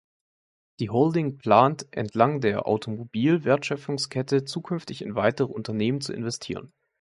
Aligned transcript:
Die 0.79 0.89
Holding 0.89 1.37
plant, 1.37 1.85
entlang 1.91 2.41
der 2.41 2.65
automobilen 2.65 3.43
Wertschöpfungskette 3.43 4.45
zukünftig 4.45 5.03
in 5.03 5.13
weitere 5.13 5.45
Unternehmen 5.49 6.01
zu 6.01 6.11
investieren. 6.11 6.73